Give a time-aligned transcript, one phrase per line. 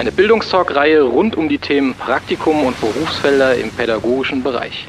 [0.00, 4.88] Eine Bildungstalk-Reihe rund um die Themen Praktikum und Berufsfelder im pädagogischen Bereich.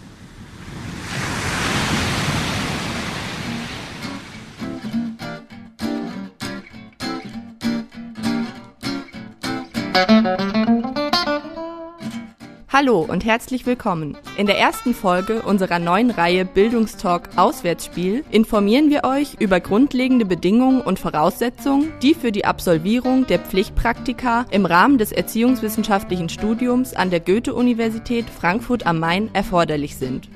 [12.81, 14.17] Hallo und herzlich willkommen.
[14.37, 20.81] In der ersten Folge unserer neuen Reihe Bildungstalk Auswärtsspiel informieren wir euch über grundlegende Bedingungen
[20.81, 27.19] und Voraussetzungen, die für die Absolvierung der Pflichtpraktika im Rahmen des Erziehungswissenschaftlichen Studiums an der
[27.19, 30.27] Goethe-Universität Frankfurt am Main erforderlich sind.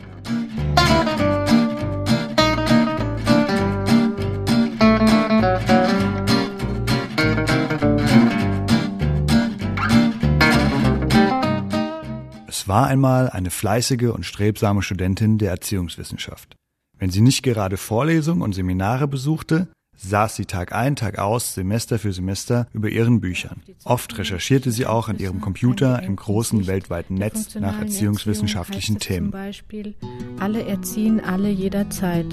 [12.67, 16.55] War einmal eine fleißige und strebsame Studentin der Erziehungswissenschaft.
[16.97, 21.99] Wenn sie nicht gerade Vorlesungen und Seminare besuchte, saß sie Tag ein, Tag aus, Semester
[21.99, 23.61] für Semester über ihren Büchern.
[23.83, 29.31] Oft recherchierte sie auch an ihrem Computer im großen weltweiten Netz nach erziehungswissenschaftlichen Themen.
[29.31, 29.95] Zum Beispiel,
[30.39, 32.25] alle erziehen alle jederzeit.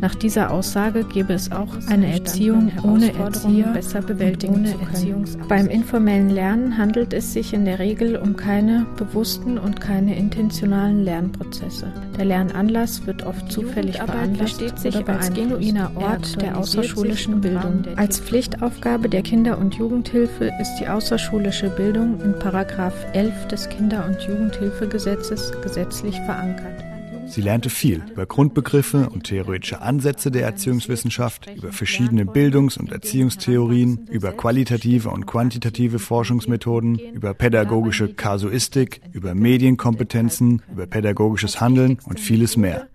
[0.00, 5.24] Nach dieser Aussage gäbe es auch eine Erziehung ohne Erzieher besser bewältigen zu können.
[5.48, 11.02] Beim informellen Lernen handelt es sich in der Regel um keine bewussten und keine intentionalen
[11.02, 11.92] Lernprozesse.
[12.18, 16.58] Der Lernanlass wird oft zufällig veranlasst sich oder als genuiner Ort der
[16.96, 17.84] außerschulischen Bildung.
[17.96, 24.06] Als Pflichtaufgabe der Kinder- und Jugendhilfe ist die außerschulische Bildung in Paragraph 11 des Kinder-
[24.06, 26.84] und Jugendhilfegesetzes gesetzlich verankert.
[27.28, 34.06] Sie lernte viel über Grundbegriffe und theoretische Ansätze der Erziehungswissenschaft, über verschiedene Bildungs- und Erziehungstheorien,
[34.10, 42.56] über qualitative und quantitative Forschungsmethoden, über pädagogische Kasuistik, über Medienkompetenzen, über pädagogisches Handeln und vieles
[42.56, 42.86] mehr.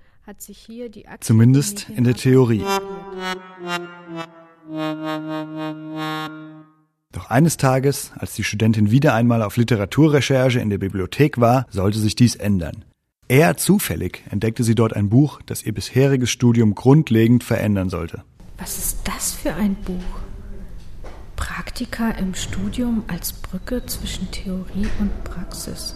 [1.19, 2.63] Zumindest in der Theorie.
[7.11, 11.99] Doch eines Tages, als die Studentin wieder einmal auf Literaturrecherche in der Bibliothek war, sollte
[11.99, 12.85] sich dies ändern.
[13.27, 18.23] Eher zufällig entdeckte sie dort ein Buch, das ihr bisheriges Studium grundlegend verändern sollte.
[18.57, 20.21] Was ist das für ein Buch?
[21.35, 25.95] Praktika im Studium als Brücke zwischen Theorie und Praxis.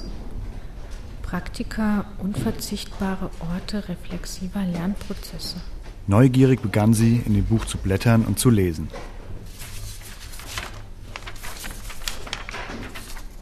[1.35, 5.57] Praktika unverzichtbare Orte reflexiver Lernprozesse.
[6.07, 8.88] Neugierig begann sie, in dem Buch zu blättern und zu lesen.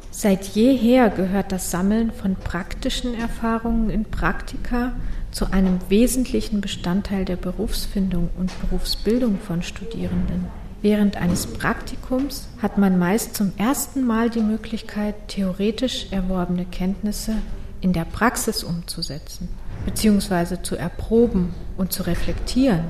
[0.10, 4.94] Seit jeher gehört das Sammeln von praktischen Erfahrungen in Praktika
[5.30, 10.48] zu einem wesentlichen Bestandteil der Berufsfindung und Berufsbildung von Studierenden.
[10.82, 17.36] Während eines Praktikums hat man meist zum ersten Mal die Möglichkeit, theoretisch erworbene Kenntnisse
[17.84, 19.50] in der Praxis umzusetzen,
[19.86, 22.86] beziehungsweise zu erproben und zu reflektieren.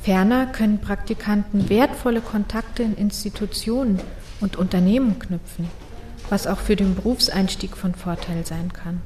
[0.00, 3.98] Ferner können Praktikanten wertvolle Kontakte in Institutionen
[4.40, 5.68] und Unternehmen knüpfen
[6.30, 9.02] was auch für den Berufseinstieg von Vorteil sein kann.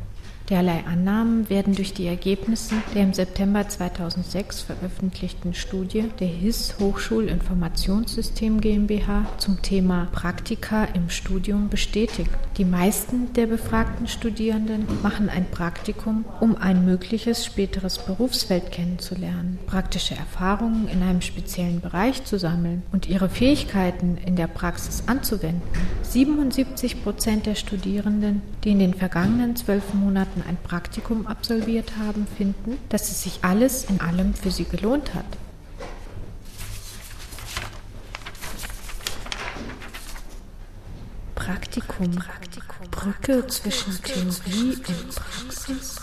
[0.50, 8.60] Derlei Annahmen werden durch die Ergebnisse der im September 2006 veröffentlichten Studie der HIS Hochschulinformationssystem
[8.60, 12.28] GmbH zum Thema Praktika im Studium bestätigt.
[12.58, 20.14] Die meisten der befragten Studierenden machen ein Praktikum, um ein mögliches späteres Berufsfeld kennenzulernen, praktische
[20.14, 25.62] Erfahrungen in einem speziellen Bereich zu sammeln und ihre Fähigkeiten in der Praxis anzuwenden.
[26.02, 32.26] 77 Prozent der Studierenden, die in den vergangenen zwölf Monaten Monaten ein Praktikum absolviert haben,
[32.36, 35.24] finden, dass es sich alles in allem für sie gelohnt hat.
[41.34, 45.96] Praktikum, Praktikum Brücke zwischen Theorie und Praxis.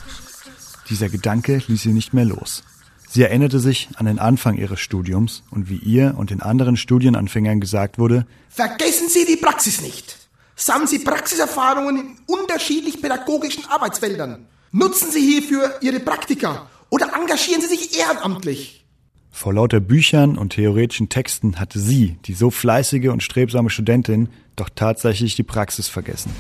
[0.89, 2.63] Dieser Gedanke ließ sie nicht mehr los.
[3.09, 7.59] Sie erinnerte sich an den Anfang ihres Studiums und wie ihr und den anderen Studienanfängern
[7.59, 10.20] gesagt wurde, Vergessen Sie die Praxis nicht!
[10.61, 14.45] Sammeln Sie Praxiserfahrungen in unterschiedlich pädagogischen Arbeitsfeldern.
[14.71, 18.85] Nutzen Sie hierfür Ihre Praktika oder engagieren Sie sich ehrenamtlich.
[19.31, 24.69] Vor lauter Büchern und theoretischen Texten hatte sie, die so fleißige und strebsame Studentin, doch
[24.69, 26.31] tatsächlich die Praxis vergessen.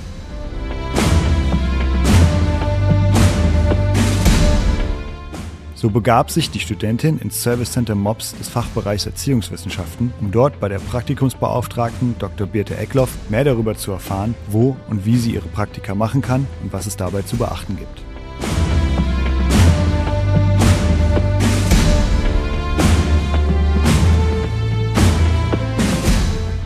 [5.81, 10.69] So begab sich die Studentin ins Service Center MOPS des Fachbereichs Erziehungswissenschaften, um dort bei
[10.69, 12.45] der Praktikumsbeauftragten Dr.
[12.45, 16.71] Birte Eckloff mehr darüber zu erfahren, wo und wie sie ihre Praktika machen kann und
[16.71, 18.03] was es dabei zu beachten gibt.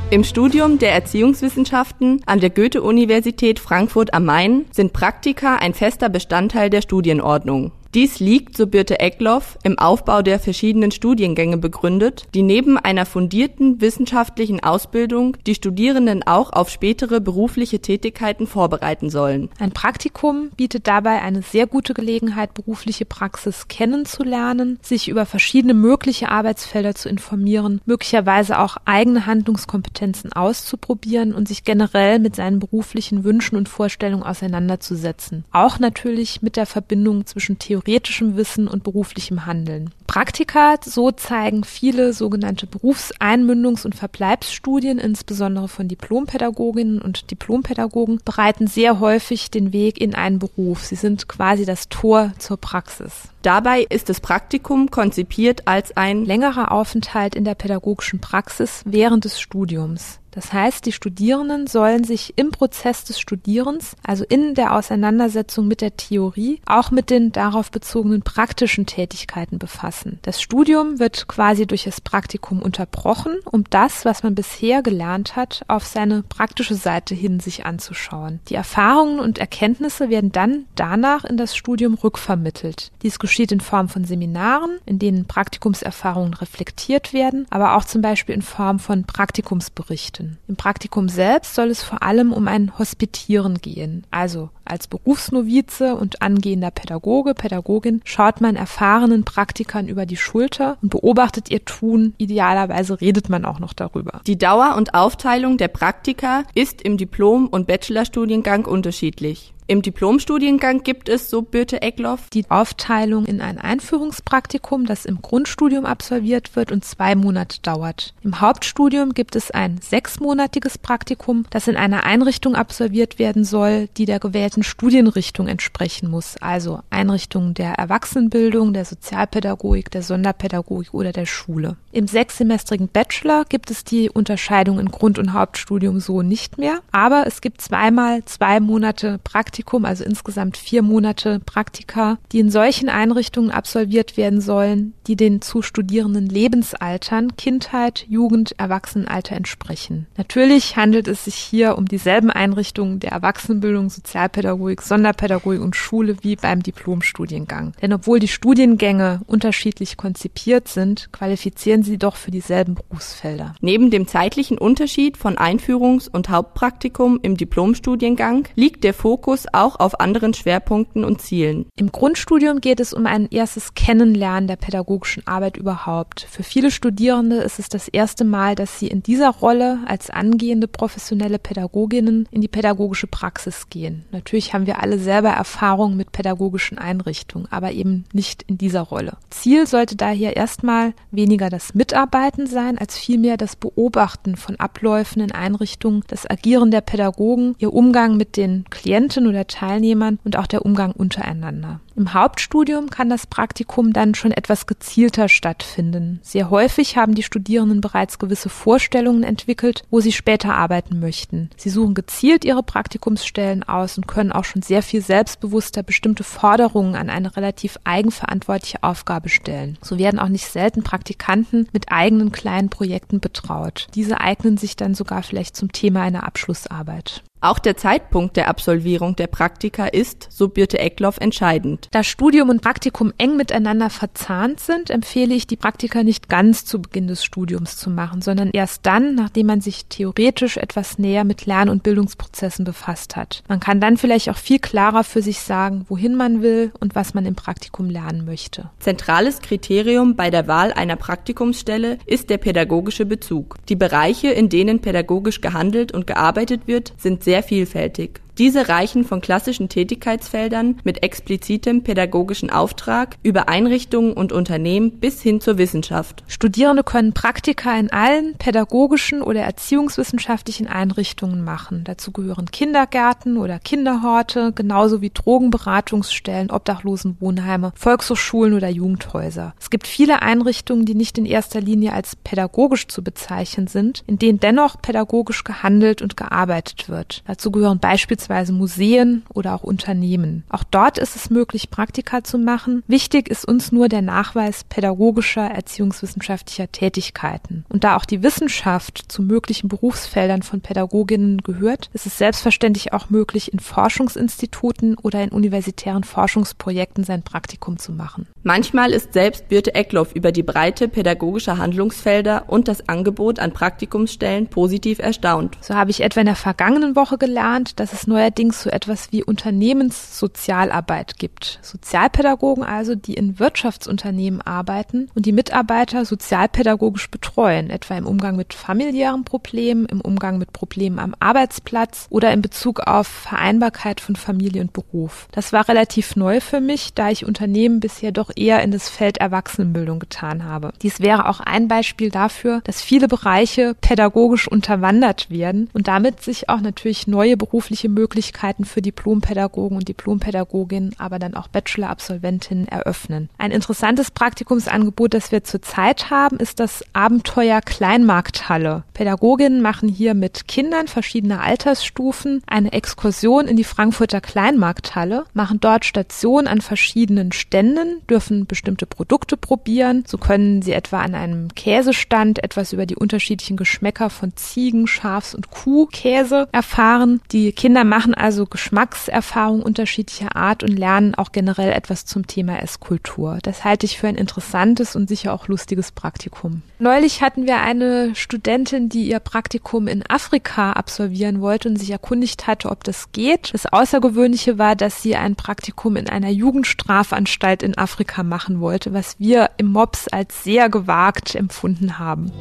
[0.10, 6.70] Im Studium der Erziehungswissenschaften an der Goethe-Universität Frankfurt am Main sind Praktika ein fester Bestandteil
[6.70, 7.72] der Studienordnung.
[7.95, 13.80] Dies liegt, so Birte Eckloff, im Aufbau der verschiedenen Studiengänge begründet, die neben einer fundierten
[13.80, 19.47] wissenschaftlichen Ausbildung die Studierenden auch auf spätere berufliche Tätigkeiten vorbereiten sollen.
[19.59, 26.27] Ein Praktikum bietet dabei eine sehr gute Gelegenheit, berufliche Praxis kennenzulernen, sich über verschiedene mögliche
[26.27, 33.56] Arbeitsfelder zu informieren, möglicherweise auch eigene Handlungskompetenzen auszuprobieren und sich generell mit seinen beruflichen Wünschen
[33.56, 35.45] und Vorstellungen auseinanderzusetzen.
[35.53, 39.92] Auch natürlich mit der Verbindung zwischen Theorie theoretischem Wissen und beruflichem Handeln.
[40.08, 49.00] Praktika, so zeigen viele sogenannte Berufseinmündungs- und Verbleibsstudien, insbesondere von Diplompädagoginnen und Diplompädagogen, bereiten sehr
[49.00, 50.84] häufig den Weg in einen Beruf.
[50.86, 53.30] Sie sind quasi das Tor zur Praxis.
[53.42, 59.40] Dabei ist das Praktikum konzipiert als ein längerer Aufenthalt in der pädagogischen Praxis während des
[59.40, 60.20] Studiums.
[60.36, 65.80] Das heißt, die Studierenden sollen sich im Prozess des Studierens, also in der Auseinandersetzung mit
[65.80, 70.20] der Theorie, auch mit den darauf bezogenen praktischen Tätigkeiten befassen.
[70.24, 75.64] Das Studium wird quasi durch das Praktikum unterbrochen, um das, was man bisher gelernt hat,
[75.70, 78.42] auf seine praktische Seite hin sich anzuschauen.
[78.50, 82.92] Die Erfahrungen und Erkenntnisse werden dann danach in das Studium rückvermittelt.
[83.04, 88.36] Dies geschieht in Form von Seminaren, in denen Praktikumserfahrungen reflektiert werden, aber auch zum Beispiel
[88.36, 90.25] in Form von Praktikumsberichten.
[90.25, 90.38] Menschen.
[90.48, 94.06] Im Praktikum selbst soll es vor allem um ein Hospitieren gehen.
[94.12, 100.89] Also als Berufsnovize und angehender Pädagoge, Pädagogin schaut man erfahrenen Praktikern über die Schulter und
[100.89, 102.13] beobachtet ihr Tun.
[102.18, 104.22] Idealerweise redet man auch noch darüber.
[104.27, 109.55] Die Dauer und Aufteilung der Praktika ist im Diplom- und Bachelorstudiengang unterschiedlich.
[109.68, 115.88] Im Diplomstudiengang gibt es, so Birte Eckloff, die Aufteilung in ein Einführungspraktikum, das im Grundstudium
[115.88, 118.14] absolviert wird und zwei Monate dauert.
[118.22, 124.06] Im Hauptstudium gibt es ein sechsmonatiges Praktikum, das in einer Einrichtung absolviert werden soll, die
[124.06, 131.26] der gewählten Studienrichtung entsprechen muss, also Einrichtungen der Erwachsenenbildung, der Sozialpädagogik, der Sonderpädagogik oder der
[131.26, 131.76] Schule.
[131.92, 137.26] Im sechssemestrigen Bachelor gibt es die Unterscheidung in Grund- und Hauptstudium so nicht mehr, aber
[137.26, 142.90] es gibt zweimal zwei Monate Praktikum Praktikum, also insgesamt vier Monate Praktika, die in solchen
[142.90, 150.07] Einrichtungen absolviert werden sollen, die den zu studierenden Lebensaltern, Kindheit, Jugend, Erwachsenenalter entsprechen.
[150.18, 156.36] Natürlich handelt es sich hier um dieselben Einrichtungen der Erwachsenenbildung, Sozialpädagogik, Sonderpädagogik und Schule wie
[156.36, 157.72] beim Diplomstudiengang.
[157.81, 163.56] Denn obwohl die Studiengänge unterschiedlich konzipiert sind, qualifizieren sie doch für dieselben Berufsfelder.
[163.62, 170.00] Neben dem zeitlichen Unterschied von Einführungs- und Hauptpraktikum im Diplomstudiengang liegt der Fokus auch auf
[170.00, 171.68] anderen Schwerpunkten und Zielen.
[171.77, 176.27] Im Grundstudium geht es um ein erstes Kennenlernen der pädagogischen Arbeit überhaupt.
[176.30, 180.68] Für viele Studierende ist es das erste Mal, dass sie in dieser Rolle als angehende
[180.68, 184.06] professionelle Pädagoginnen in die pädagogische Praxis gehen.
[184.12, 189.18] Natürlich haben wir alle selber Erfahrungen mit pädagogischen Einrichtungen, aber eben nicht in dieser Rolle.
[189.30, 195.31] Ziel sollte daher erstmal weniger das Mitarbeiten sein, als vielmehr das Beobachten von Abläufen in
[195.31, 200.47] Einrichtungen, das Agieren der Pädagogen, ihr Umgang mit den Klienten oder oder Teilnehmern und auch
[200.47, 201.80] der Umgang untereinander.
[201.95, 206.19] Im Hauptstudium kann das Praktikum dann schon etwas gezielter stattfinden.
[206.23, 211.49] Sehr häufig haben die Studierenden bereits gewisse Vorstellungen entwickelt, wo sie später arbeiten möchten.
[211.56, 216.95] Sie suchen gezielt ihre Praktikumsstellen aus und können auch schon sehr viel selbstbewusster bestimmte Forderungen
[216.95, 219.77] an eine relativ eigenverantwortliche Aufgabe stellen.
[219.81, 223.87] So werden auch nicht selten Praktikanten mit eigenen kleinen Projekten betraut.
[223.95, 227.23] Diese eignen sich dann sogar vielleicht zum Thema einer Abschlussarbeit.
[227.45, 231.90] Auch der Zeitpunkt der Absolvierung der Praktika ist, so Birte Eckloff, entscheidend.
[231.92, 236.81] Da Studium und Praktikum eng miteinander verzahnt sind, empfehle ich, die Praktika nicht ganz zu
[236.81, 241.45] Beginn des Studiums zu machen, sondern erst dann, nachdem man sich theoretisch etwas näher mit
[241.45, 243.44] Lern- und Bildungsprozessen befasst hat.
[243.47, 247.14] Man kann dann vielleicht auch viel klarer für sich sagen, wohin man will und was
[247.14, 248.71] man im Praktikum lernen möchte.
[248.80, 253.57] Zentrales Kriterium bei der Wahl einer Praktikumsstelle ist der pädagogische Bezug.
[253.69, 258.21] Die Bereiche, in denen pädagogisch gehandelt und gearbeitet wird, sind sehr vielfältig.
[258.37, 265.39] Diese reichen von klassischen Tätigkeitsfeldern mit explizitem pädagogischen Auftrag über Einrichtungen und Unternehmen bis hin
[265.39, 266.21] zur Wissenschaft.
[266.27, 271.85] Studierende können Praktika in allen pädagogischen oder erziehungswissenschaftlichen Einrichtungen machen.
[271.85, 279.54] Dazu gehören Kindergärten oder Kinderhorte, genauso wie Drogenberatungsstellen, Obdachlosenwohnheime, Volkshochschulen oder Jugendhäuser.
[279.61, 284.19] Es gibt viele Einrichtungen, die nicht in erster Linie als pädagogisch zu bezeichnen sind, in
[284.19, 287.23] denen dennoch pädagogisch gehandelt und gearbeitet wird.
[287.25, 290.44] Dazu gehören beispielsweise Museen oder auch Unternehmen.
[290.50, 292.84] Auch dort ist es möglich, Praktika zu machen.
[292.88, 297.66] Wichtig ist uns nur der Nachweis pädagogischer, erziehungswissenschaftlicher Tätigkeiten.
[297.70, 303.10] Und da auch die Wissenschaft zu möglichen Berufsfeldern von Pädagoginnen gehört, ist es selbstverständlich auch
[303.10, 308.28] möglich, in Forschungsinstituten oder in universitären Forschungsprojekten sein Praktikum zu machen.
[308.47, 314.45] Manchmal ist selbst Birte Eckloff über die Breite pädagogischer Handlungsfelder und das Angebot an Praktikumsstellen
[314.45, 315.57] positiv erstaunt.
[315.61, 319.23] So habe ich etwa in der vergangenen Woche gelernt, dass es neuerdings so etwas wie
[319.23, 321.57] Unternehmenssozialarbeit gibt.
[321.64, 328.54] Sozialpädagogen also, die in Wirtschaftsunternehmen arbeiten und die Mitarbeiter sozialpädagogisch betreuen, etwa im Umgang mit
[328.54, 334.61] familiären Problemen, im Umgang mit Problemen am Arbeitsplatz oder in Bezug auf Vereinbarkeit von Familie
[334.61, 335.30] und Beruf.
[335.31, 339.18] Das war relativ neu für mich, da ich Unternehmen bisher doch eher in das Feld
[339.18, 340.71] Erwachsenenbildung getan habe.
[340.81, 346.49] Dies wäre auch ein Beispiel dafür, dass viele Bereiche pädagogisch unterwandert werden und damit sich
[346.49, 353.30] auch natürlich neue berufliche Möglichkeiten für Diplompädagogen und Diplompädagoginnen, aber dann auch Bachelor-Absolventinnen eröffnen.
[353.37, 358.83] Ein interessantes Praktikumsangebot, das wir zurzeit haben, ist das Abenteuer Kleinmarkthalle.
[358.94, 365.85] Pädagoginnen machen hier mit Kindern verschiedener Altersstufen eine Exkursion in die Frankfurter Kleinmarkthalle, machen dort
[365.85, 370.04] Station an verschiedenen Ständen, dürfen bestimmte Produkte probieren.
[370.08, 375.36] So können sie etwa an einem Käsestand etwas über die unterschiedlichen Geschmäcker von Ziegen, Schafs-
[375.36, 377.22] und Kuhkäse erfahren.
[377.32, 383.40] Die Kinder machen also Geschmackserfahrungen unterschiedlicher Art und lernen auch generell etwas zum Thema Esskultur.
[383.42, 386.62] Das halte ich für ein interessantes und sicher auch lustiges Praktikum.
[386.80, 392.48] Neulich hatten wir eine Studentin, die ihr Praktikum in Afrika absolvieren wollte und sich erkundigt
[392.48, 393.54] hatte, ob das geht.
[393.54, 399.19] Das Außergewöhnliche war, dass sie ein Praktikum in einer Jugendstrafanstalt in Afrika machen wollte, was
[399.19, 402.31] wir im MOPS als sehr gewagt empfunden haben.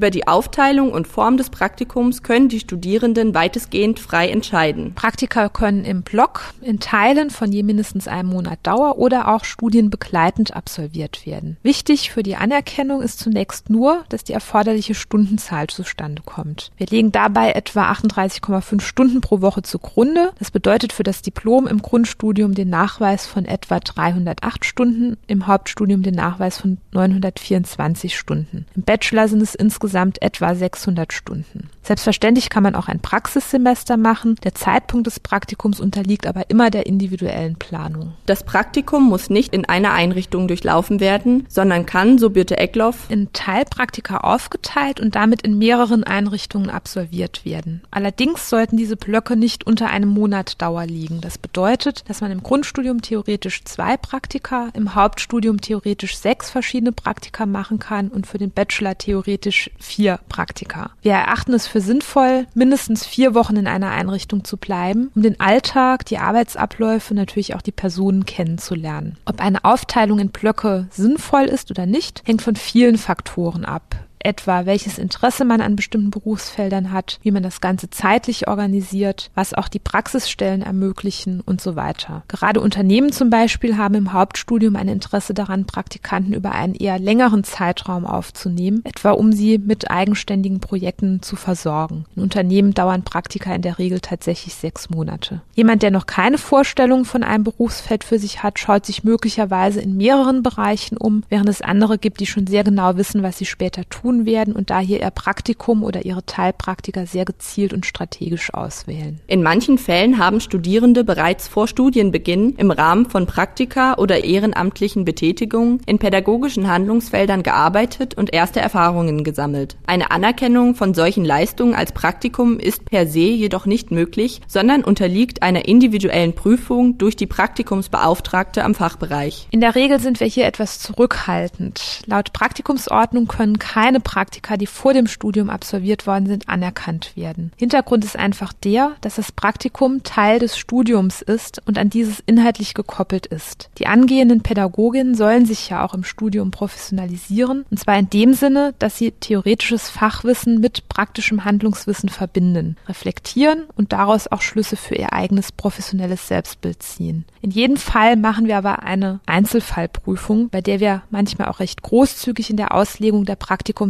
[0.00, 4.94] Über die Aufteilung und Form des Praktikums können die Studierenden weitestgehend frei entscheiden.
[4.94, 10.56] Praktika können im Block in Teilen von je mindestens einem Monat Dauer oder auch studienbegleitend
[10.56, 11.58] absolviert werden.
[11.62, 16.70] Wichtig für die Anerkennung ist zunächst nur, dass die erforderliche Stundenzahl zustande kommt.
[16.78, 20.32] Wir legen dabei etwa 38,5 Stunden pro Woche zugrunde.
[20.38, 26.02] Das bedeutet für das Diplom im Grundstudium den Nachweis von etwa 308 Stunden, im Hauptstudium
[26.02, 28.64] den Nachweis von 924 Stunden.
[28.74, 31.68] Im Bachelor sind es insgesamt insgesamt etwa 600 Stunden.
[31.82, 34.36] Selbstverständlich kann man auch ein Praxissemester machen.
[34.44, 38.12] Der Zeitpunkt des Praktikums unterliegt aber immer der individuellen Planung.
[38.26, 43.32] Das Praktikum muss nicht in einer Einrichtung durchlaufen werden, sondern kann, so Birte Eckloff, in
[43.32, 47.80] Teilpraktika aufgeteilt und damit in mehreren Einrichtungen absolviert werden.
[47.90, 51.20] Allerdings sollten diese Blöcke nicht unter einem Monat Dauer liegen.
[51.20, 57.46] Das bedeutet, dass man im Grundstudium theoretisch zwei Praktika, im Hauptstudium theoretisch sechs verschiedene Praktika
[57.46, 60.90] machen kann und für den Bachelor theoretisch vier Praktika.
[61.02, 65.40] Wir erachten es für sinnvoll, mindestens vier Wochen in einer Einrichtung zu bleiben, um den
[65.40, 69.16] Alltag, die Arbeitsabläufe, natürlich auch die Personen kennenzulernen.
[69.24, 74.66] Ob eine Aufteilung in Blöcke sinnvoll ist oder nicht, hängt von vielen Faktoren ab etwa
[74.66, 79.68] welches Interesse man an bestimmten Berufsfeldern hat, wie man das Ganze zeitlich organisiert, was auch
[79.68, 82.22] die Praxisstellen ermöglichen und so weiter.
[82.28, 87.44] Gerade Unternehmen zum Beispiel haben im Hauptstudium ein Interesse daran, Praktikanten über einen eher längeren
[87.44, 92.04] Zeitraum aufzunehmen, etwa um sie mit eigenständigen Projekten zu versorgen.
[92.16, 95.40] In Unternehmen dauern Praktika in der Regel tatsächlich sechs Monate.
[95.54, 99.96] Jemand, der noch keine Vorstellung von einem Berufsfeld für sich hat, schaut sich möglicherweise in
[99.96, 103.88] mehreren Bereichen um, während es andere gibt, die schon sehr genau wissen, was sie später
[103.88, 109.20] tun tun werden und daher ihr Praktikum oder ihre Teilpraktika sehr gezielt und strategisch auswählen.
[109.26, 115.80] In manchen Fällen haben Studierende bereits vor Studienbeginn im Rahmen von Praktika oder ehrenamtlichen Betätigungen
[115.86, 119.76] in pädagogischen Handlungsfeldern gearbeitet und erste Erfahrungen gesammelt.
[119.86, 125.42] Eine Anerkennung von solchen Leistungen als Praktikum ist per se jedoch nicht möglich, sondern unterliegt
[125.42, 129.46] einer individuellen Prüfung durch die Praktikumsbeauftragte am Fachbereich.
[129.50, 132.02] In der Regel sind wir hier etwas zurückhaltend.
[132.06, 137.52] Laut Praktikumsordnung können keine Praktika, die vor dem Studium absolviert worden sind, anerkannt werden.
[137.56, 142.74] Hintergrund ist einfach der, dass das Praktikum Teil des Studiums ist und an dieses inhaltlich
[142.74, 143.70] gekoppelt ist.
[143.78, 148.74] Die angehenden Pädagoginnen sollen sich ja auch im Studium professionalisieren, und zwar in dem Sinne,
[148.78, 155.12] dass sie theoretisches Fachwissen mit praktischem Handlungswissen verbinden, reflektieren und daraus auch Schlüsse für ihr
[155.12, 157.24] eigenes professionelles Selbstbild ziehen.
[157.42, 162.50] In jedem Fall machen wir aber eine Einzelfallprüfung, bei der wir manchmal auch recht großzügig
[162.50, 163.36] in der Auslegung der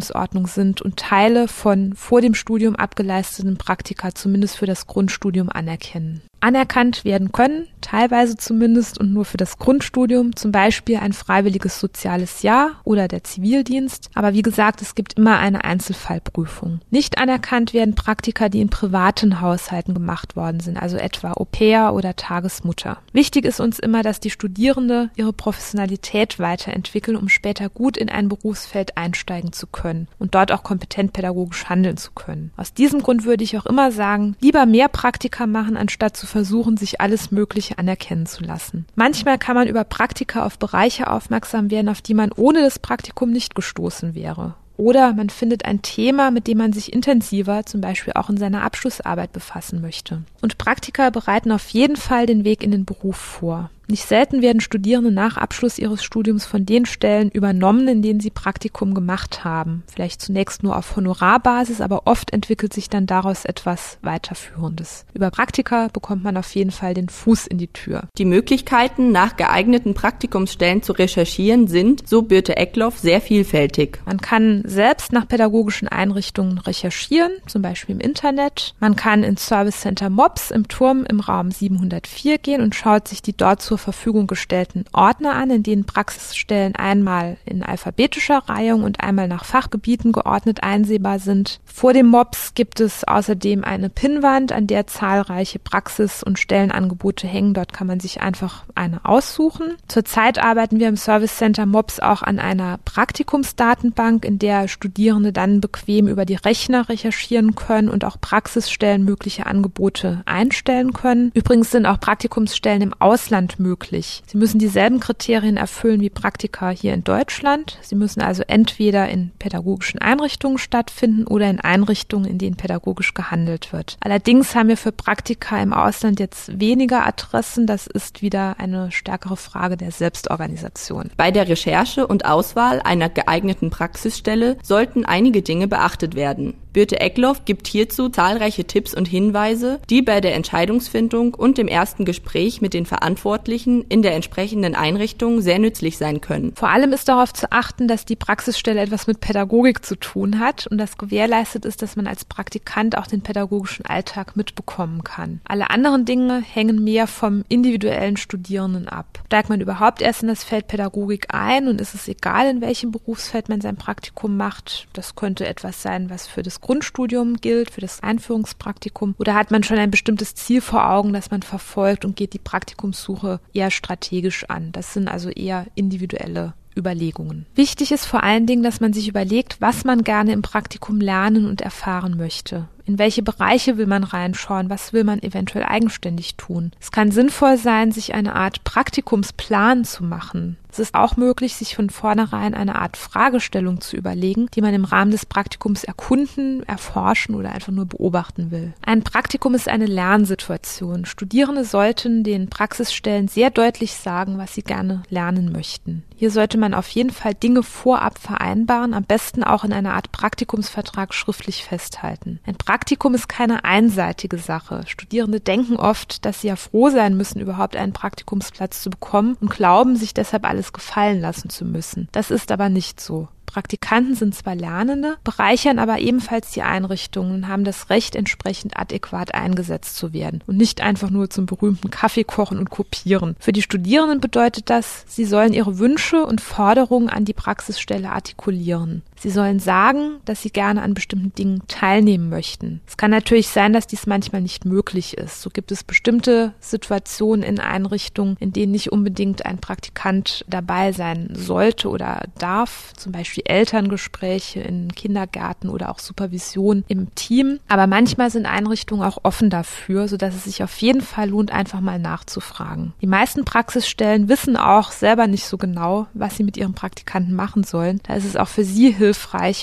[0.00, 6.22] Praktikumsordnung sind und Teile von vor dem Studium abgeleisteten Praktika zumindest für das Grundstudium anerkennen
[6.40, 12.42] anerkannt werden können, teilweise zumindest und nur für das Grundstudium, zum Beispiel ein freiwilliges soziales
[12.42, 14.10] Jahr oder der Zivildienst.
[14.14, 16.80] Aber wie gesagt, es gibt immer eine Einzelfallprüfung.
[16.90, 21.94] Nicht anerkannt werden Praktika, die in privaten Haushalten gemacht worden sind, also etwa Au pair
[21.94, 22.98] oder Tagesmutter.
[23.12, 28.28] Wichtig ist uns immer, dass die Studierende ihre Professionalität weiterentwickeln, um später gut in ein
[28.28, 32.52] Berufsfeld einsteigen zu können und dort auch kompetent pädagogisch handeln zu können.
[32.56, 36.76] Aus diesem Grund würde ich auch immer sagen, lieber mehr Praktika machen, anstatt zu versuchen,
[36.76, 38.86] sich alles Mögliche anerkennen zu lassen.
[38.94, 43.30] Manchmal kann man über Praktika auf Bereiche aufmerksam werden, auf die man ohne das Praktikum
[43.30, 44.54] nicht gestoßen wäre.
[44.80, 48.62] Oder man findet ein Thema, mit dem man sich intensiver, zum Beispiel auch in seiner
[48.62, 50.22] Abschlussarbeit befassen möchte.
[50.40, 53.68] Und Praktika bereiten auf jeden Fall den Weg in den Beruf vor.
[53.90, 58.30] Nicht selten werden Studierende nach Abschluss ihres Studiums von den Stellen übernommen, in denen sie
[58.30, 59.82] Praktikum gemacht haben.
[59.92, 65.06] Vielleicht zunächst nur auf Honorarbasis, aber oft entwickelt sich dann daraus etwas weiterführendes.
[65.12, 68.04] Über Praktika bekommt man auf jeden Fall den Fuß in die Tür.
[68.16, 73.98] Die Möglichkeiten, nach geeigneten Praktikumsstellen zu recherchieren, sind, so Birte Eckloff, sehr vielfältig.
[74.06, 78.72] Man kann selbst nach pädagogischen Einrichtungen recherchieren, zum Beispiel im Internet.
[78.78, 83.20] Man kann ins Service Center MOBS im Turm im Raum 704 gehen und schaut sich
[83.20, 89.00] die dort zur Verfügung gestellten Ordner an, in denen Praxisstellen einmal in alphabetischer Reihung und
[89.00, 91.60] einmal nach Fachgebieten geordnet einsehbar sind.
[91.64, 97.54] Vor dem MOPS gibt es außerdem eine Pinnwand, an der zahlreiche Praxis- und Stellenangebote hängen.
[97.54, 99.76] Dort kann man sich einfach eine aussuchen.
[99.88, 105.60] Zurzeit arbeiten wir im Service Center MOPS auch an einer Praktikumsdatenbank, in der Studierende dann
[105.60, 111.30] bequem über die Rechner recherchieren können und auch Praxisstellen mögliche Angebote einstellen können.
[111.34, 114.22] Übrigens sind auch Praktikumsstellen im Ausland möglich.
[114.26, 117.78] Sie müssen dieselben Kriterien erfüllen wie Praktika hier in Deutschland.
[117.82, 123.72] Sie müssen also entweder in pädagogischen Einrichtungen stattfinden oder in Einrichtungen, in denen pädagogisch gehandelt
[123.72, 123.96] wird.
[124.00, 127.66] Allerdings haben wir für Praktika im Ausland jetzt weniger Adressen.
[127.66, 131.10] Das ist wieder eine stärkere Frage der Selbstorganisation.
[131.16, 136.54] Bei der Recherche und Auswahl einer geeigneten Praxisstelle sollten einige Dinge beachtet werden.
[136.72, 142.04] Birte Eckloff gibt hierzu zahlreiche Tipps und Hinweise, die bei der Entscheidungsfindung und dem ersten
[142.04, 146.52] Gespräch mit den Verantwortlichen in der entsprechenden Einrichtung sehr nützlich sein können.
[146.54, 150.68] Vor allem ist darauf zu achten, dass die Praxisstelle etwas mit Pädagogik zu tun hat
[150.68, 155.40] und das gewährleistet ist, dass man als Praktikant auch den pädagogischen Alltag mitbekommen kann.
[155.48, 159.22] Alle anderen Dinge hängen mehr vom individuellen Studierenden ab.
[159.26, 162.92] Steigt man überhaupt erst in das Feld Pädagogik ein und ist es egal, in welchem
[162.92, 164.86] Berufsfeld man sein Praktikum macht?
[164.92, 169.14] Das könnte etwas sein, was für das Grundstudium gilt, für das Einführungspraktikum?
[169.18, 172.38] Oder hat man schon ein bestimmtes Ziel vor Augen, das man verfolgt und geht die
[172.38, 174.72] Praktikumssuche eher strategisch an?
[174.72, 177.46] Das sind also eher individuelle Überlegungen.
[177.54, 181.46] Wichtig ist vor allen Dingen, dass man sich überlegt, was man gerne im Praktikum lernen
[181.46, 182.68] und erfahren möchte.
[182.90, 184.68] In welche Bereiche will man reinschauen?
[184.68, 186.72] Was will man eventuell eigenständig tun?
[186.80, 190.56] Es kann sinnvoll sein, sich eine Art Praktikumsplan zu machen.
[190.72, 194.84] Es ist auch möglich, sich von vornherein eine Art Fragestellung zu überlegen, die man im
[194.84, 198.72] Rahmen des Praktikums erkunden, erforschen oder einfach nur beobachten will.
[198.84, 201.06] Ein Praktikum ist eine Lernsituation.
[201.06, 206.04] Studierende sollten den Praxisstellen sehr deutlich sagen, was sie gerne lernen möchten.
[206.14, 210.12] Hier sollte man auf jeden Fall Dinge vorab vereinbaren, am besten auch in einer Art
[210.12, 212.40] Praktikumsvertrag schriftlich festhalten.
[212.46, 212.79] Ein Praktikum
[213.14, 214.82] ist keine einseitige Sache.
[214.86, 219.50] Studierende denken oft, dass sie ja froh sein müssen, überhaupt einen Praktikumsplatz zu bekommen und
[219.50, 222.08] glauben, sich deshalb alles gefallen lassen zu müssen.
[222.12, 223.28] Das ist aber nicht so.
[223.50, 229.34] Praktikanten sind zwar Lernende, bereichern aber ebenfalls die Einrichtungen und haben das Recht, entsprechend adäquat
[229.34, 233.34] eingesetzt zu werden und nicht einfach nur zum berühmten Kaffee kochen und kopieren.
[233.40, 239.02] Für die Studierenden bedeutet das, sie sollen ihre Wünsche und Forderungen an die Praxisstelle artikulieren.
[239.20, 242.80] Sie sollen sagen, dass sie gerne an bestimmten Dingen teilnehmen möchten.
[242.86, 245.42] Es kann natürlich sein, dass dies manchmal nicht möglich ist.
[245.42, 251.28] So gibt es bestimmte Situationen in Einrichtungen, in denen nicht unbedingt ein Praktikant dabei sein
[251.34, 257.60] sollte oder darf, zum Beispiel Elterngespräche in Kindergärten oder auch Supervision im Team.
[257.68, 261.82] Aber manchmal sind Einrichtungen auch offen dafür, sodass es sich auf jeden Fall lohnt, einfach
[261.82, 262.94] mal nachzufragen.
[263.02, 267.64] Die meisten Praxisstellen wissen auch selber nicht so genau, was sie mit ihren Praktikanten machen
[267.64, 268.00] sollen.
[268.04, 269.09] Da ist es auch für sie hilfreich,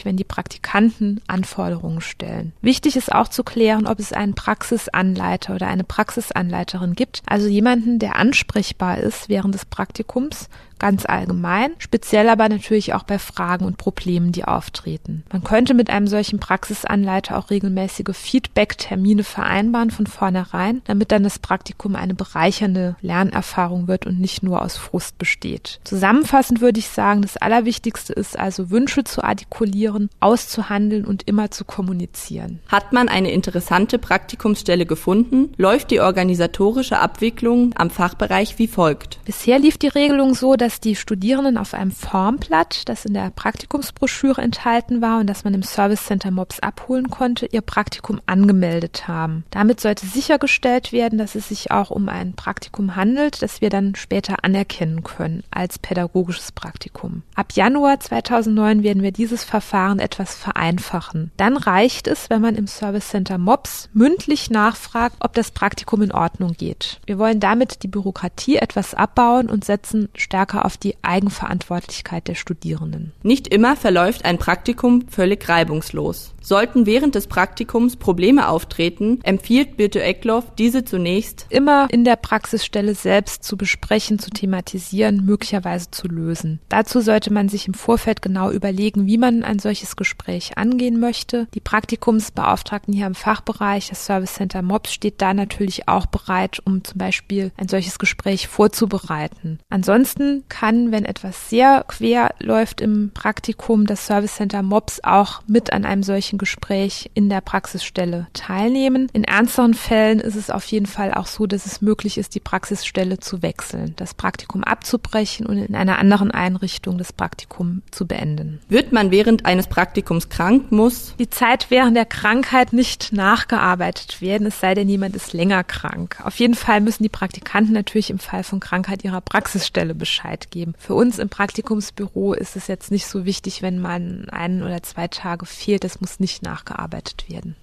[0.06, 2.54] wenn die Praktikanten Anforderungen stellen.
[2.62, 8.00] Wichtig ist auch zu klären, ob es einen Praxisanleiter oder eine Praxisanleiterin gibt, also jemanden,
[8.00, 13.78] der ansprechbar ist während des Praktikums ganz allgemein, speziell aber natürlich auch bei Fragen und
[13.78, 15.24] Problemen, die auftreten.
[15.32, 21.40] Man könnte mit einem solchen Praxisanleiter auch regelmäßige Feedback-Termine vereinbaren von vornherein, damit dann das
[21.40, 25.80] Praktikum eine bereichernde Lernerfahrung wird und nicht nur aus Frust besteht.
[25.84, 31.66] Zusammenfassend würde ich sagen, das Allerwichtigste ist also Wünsche zu artikulieren, auszuhandeln und immer zu
[31.66, 32.60] kommunizieren.
[32.68, 39.20] Hat man eine interessante Praktikumsstelle gefunden, läuft die organisatorische Abwicklung am Fachbereich wie folgt.
[39.26, 43.30] Bisher lief die Regelung so, dass dass die Studierenden auf einem Formblatt, das in der
[43.30, 49.08] Praktikumsbroschüre enthalten war und das man im Service Center MOBS abholen konnte, ihr Praktikum angemeldet
[49.08, 49.46] haben.
[49.50, 53.96] Damit sollte sichergestellt werden, dass es sich auch um ein Praktikum handelt, das wir dann
[53.96, 57.24] später anerkennen können als pädagogisches Praktikum.
[57.34, 61.32] Ab Januar 2009 werden wir dieses Verfahren etwas vereinfachen.
[61.38, 66.12] Dann reicht es, wenn man im Service Center MOBS mündlich nachfragt, ob das Praktikum in
[66.12, 67.00] Ordnung geht.
[67.06, 72.36] Wir wollen damit die Bürokratie etwas abbauen und setzen stärker stärker auf die Eigenverantwortlichkeit der
[72.36, 73.14] Studierenden.
[73.24, 76.34] Nicht immer verläuft ein Praktikum völlig reibungslos.
[76.42, 82.96] Sollten während des Praktikums Probleme auftreten, empfiehlt Birte Eckloff, diese zunächst immer in der Praxisstelle
[82.96, 86.60] selbst zu besprechen, zu thematisieren, möglicherweise zu lösen.
[86.70, 91.48] Dazu sollte man sich im Vorfeld genau überlegen, wie man ein solches Gespräch angehen möchte.
[91.54, 96.82] Die Praktikumsbeauftragten hier im Fachbereich, das Service Center MOBS, steht da natürlich auch bereit, um
[96.84, 99.60] zum Beispiel ein solches Gespräch vorzubereiten.
[99.70, 105.74] Ansonsten kann, wenn etwas sehr quer läuft im Praktikum, das Service Center MOBS auch mit
[105.74, 109.10] an einem solchen Gespräch in der Praxisstelle teilnehmen.
[109.14, 112.40] In ernsteren Fällen ist es auf jeden Fall auch so, dass es möglich ist, die
[112.40, 118.60] Praxisstelle zu wechseln, das Praktikum abzubrechen und in einer anderen Einrichtung das Praktikum zu beenden.
[118.70, 124.48] Wird man während eines Praktikums krank, muss die Zeit während der Krankheit nicht nachgearbeitet werden,
[124.48, 126.18] es sei denn, jemand ist länger krank.
[126.24, 130.52] Auf jeden Fall müssen die Praktikanten natürlich im Fall von Krankheit ihrer Praxisstelle Bescheid Bescheid
[130.52, 130.74] geben.
[130.78, 135.08] Für uns im Praktikumsbüro ist es jetzt nicht so wichtig, wenn man ein oder zwei
[135.08, 135.84] Tage fehlt.
[135.84, 137.56] Das muss nicht nachgearbeitet werden.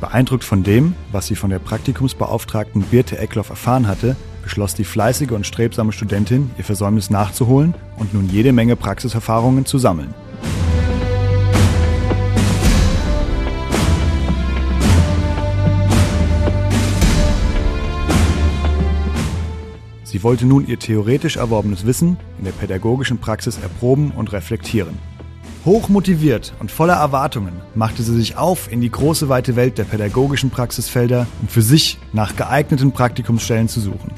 [0.00, 4.14] Beeindruckt von dem, was sie von der Praktikumsbeauftragten Birte Eckloff erfahren hatte,
[4.44, 9.78] beschloss die fleißige und strebsame Studentin, ihr Versäumnis nachzuholen und nun jede Menge Praxiserfahrungen zu
[9.78, 10.14] sammeln.
[20.24, 24.98] Wollte nun ihr theoretisch erworbenes Wissen in der pädagogischen Praxis erproben und reflektieren.
[25.64, 30.50] Hochmotiviert und voller Erwartungen machte sie sich auf in die große weite Welt der pädagogischen
[30.50, 34.10] Praxisfelder um für sich nach geeigneten Praktikumsstellen zu suchen.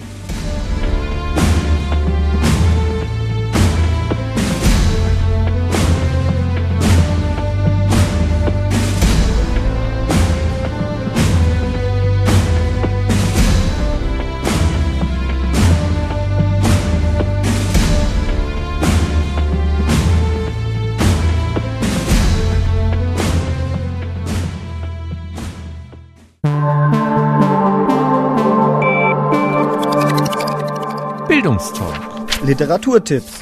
[32.46, 33.40] Literaturtipps.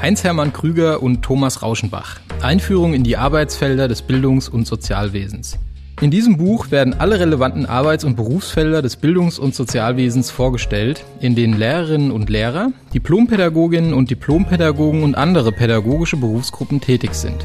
[0.00, 2.20] Heinz-Hermann Krüger und Thomas Rauschenbach.
[2.40, 5.58] Einführung in die Arbeitsfelder des Bildungs- und Sozialwesens.
[6.00, 11.34] In diesem Buch werden alle relevanten Arbeits- und Berufsfelder des Bildungs- und Sozialwesens vorgestellt, in
[11.34, 17.44] denen Lehrerinnen und Lehrer, Diplompädagoginnen und Diplompädagogen und andere pädagogische Berufsgruppen tätig sind.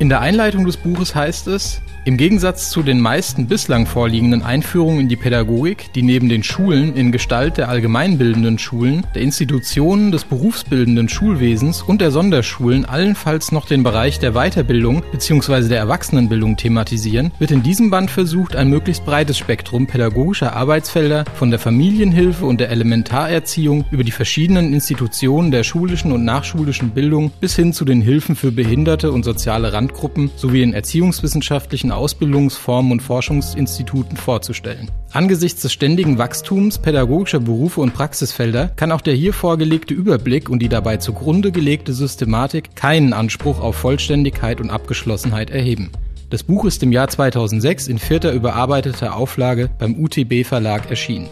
[0.00, 5.00] In der Einleitung des Buches heißt es, im Gegensatz zu den meisten bislang vorliegenden Einführungen
[5.00, 10.24] in die Pädagogik, die neben den Schulen in Gestalt der allgemeinbildenden Schulen, der Institutionen des
[10.24, 15.68] berufsbildenden Schulwesens und der Sonderschulen allenfalls noch den Bereich der Weiterbildung bzw.
[15.68, 21.50] der Erwachsenenbildung thematisieren, wird in diesem Band versucht, ein möglichst breites Spektrum pädagogischer Arbeitsfelder von
[21.50, 27.56] der Familienhilfe und der Elementarerziehung über die verschiedenen Institutionen der schulischen und nachschulischen Bildung bis
[27.56, 34.16] hin zu den Hilfen für Behinderte und soziale Randgruppen sowie den erziehungswissenschaftlichen Ausbildungsformen und Forschungsinstituten
[34.16, 34.90] vorzustellen.
[35.12, 40.60] Angesichts des ständigen Wachstums pädagogischer Berufe und Praxisfelder kann auch der hier vorgelegte Überblick und
[40.60, 45.90] die dabei zugrunde gelegte Systematik keinen Anspruch auf Vollständigkeit und Abgeschlossenheit erheben.
[46.30, 51.28] Das Buch ist im Jahr 2006 in vierter überarbeiteter Auflage beim UTB Verlag erschienen.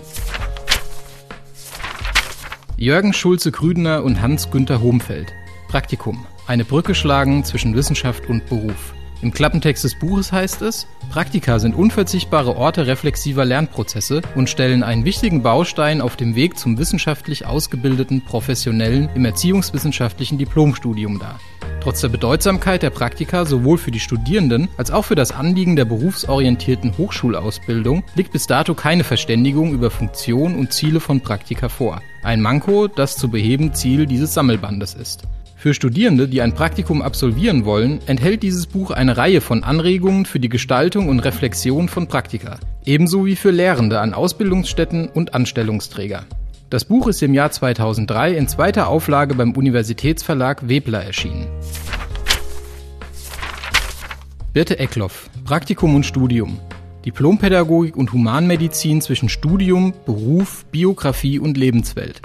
[2.76, 5.32] Jürgen Schulze-Krüdener und Hans-Günther Homfeld.
[5.68, 6.26] Praktikum.
[6.46, 8.92] Eine Brücke schlagen zwischen Wissenschaft und Beruf.
[9.22, 15.04] Im Klappentext des Buches heißt es, Praktika sind unverzichtbare Orte reflexiver Lernprozesse und stellen einen
[15.04, 21.38] wichtigen Baustein auf dem Weg zum wissenschaftlich ausgebildeten Professionellen im erziehungswissenschaftlichen Diplomstudium dar.
[21.80, 25.84] Trotz der Bedeutsamkeit der Praktika sowohl für die Studierenden als auch für das Anliegen der
[25.84, 32.02] berufsorientierten Hochschulausbildung liegt bis dato keine Verständigung über Funktion und Ziele von Praktika vor.
[32.24, 35.22] Ein Manko, das zu beheben Ziel dieses Sammelbandes ist.
[35.62, 40.40] Für Studierende, die ein Praktikum absolvieren wollen, enthält dieses Buch eine Reihe von Anregungen für
[40.40, 46.24] die Gestaltung und Reflexion von Praktika, ebenso wie für Lehrende an Ausbildungsstätten und Anstellungsträger.
[46.68, 51.46] Das Buch ist im Jahr 2003 in zweiter Auflage beim Universitätsverlag Webler erschienen.
[54.52, 56.58] Birte Eckloff, Praktikum und Studium.
[57.04, 62.20] Diplompädagogik und Humanmedizin zwischen Studium, Beruf, Biografie und Lebenswelt.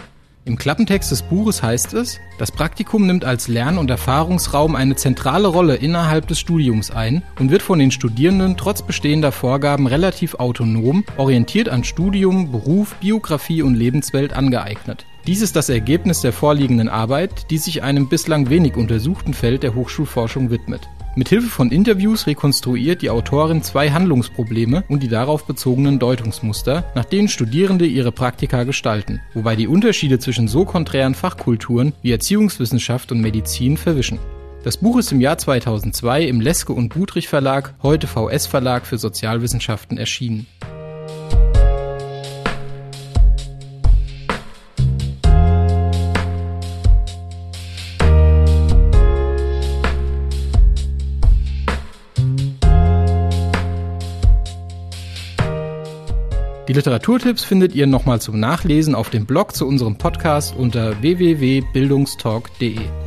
[0.47, 5.49] Im Klappentext des Buches heißt es, das Praktikum nimmt als Lern- und Erfahrungsraum eine zentrale
[5.49, 11.03] Rolle innerhalb des Studiums ein und wird von den Studierenden trotz bestehender Vorgaben relativ autonom,
[11.17, 15.05] orientiert an Studium, Beruf, Biografie und Lebenswelt angeeignet.
[15.25, 19.75] Dies ist das Ergebnis der vorliegenden Arbeit, die sich einem bislang wenig untersuchten Feld der
[19.75, 20.87] Hochschulforschung widmet.
[21.17, 27.05] Mit Hilfe von Interviews rekonstruiert die Autorin zwei Handlungsprobleme und die darauf bezogenen Deutungsmuster, nach
[27.05, 33.21] denen Studierende ihre Praktika gestalten, wobei die Unterschiede zwischen so konträren Fachkulturen wie Erziehungswissenschaft und
[33.21, 34.19] Medizin verwischen.
[34.63, 38.99] Das Buch ist im Jahr 2002 im Leske und Budrich Verlag, heute VS Verlag für
[38.99, 40.45] Sozialwissenschaften erschienen.
[56.67, 63.06] Die Literaturtipps findet ihr nochmal zum Nachlesen auf dem Blog zu unserem Podcast unter www.bildungstalk.de.